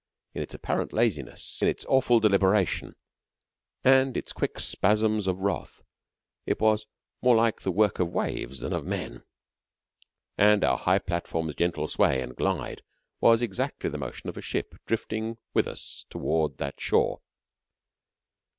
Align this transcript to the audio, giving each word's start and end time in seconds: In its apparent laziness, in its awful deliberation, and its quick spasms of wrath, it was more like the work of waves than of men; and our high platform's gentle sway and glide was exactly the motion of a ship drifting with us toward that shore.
In 0.33 0.41
its 0.41 0.55
apparent 0.55 0.93
laziness, 0.93 1.61
in 1.61 1.67
its 1.67 1.85
awful 1.87 2.19
deliberation, 2.19 2.95
and 3.83 4.17
its 4.17 4.33
quick 4.33 4.57
spasms 4.59 5.27
of 5.27 5.37
wrath, 5.37 5.83
it 6.47 6.59
was 6.59 6.87
more 7.21 7.35
like 7.35 7.61
the 7.61 7.71
work 7.71 7.99
of 7.99 8.09
waves 8.11 8.61
than 8.61 8.73
of 8.73 8.83
men; 8.83 9.21
and 10.39 10.63
our 10.63 10.79
high 10.79 10.97
platform's 10.97 11.53
gentle 11.53 11.87
sway 11.87 12.19
and 12.19 12.35
glide 12.35 12.81
was 13.19 13.43
exactly 13.43 13.91
the 13.91 13.99
motion 13.99 14.27
of 14.27 14.37
a 14.37 14.41
ship 14.41 14.73
drifting 14.87 15.37
with 15.53 15.67
us 15.67 16.03
toward 16.09 16.57
that 16.57 16.79
shore. 16.79 17.21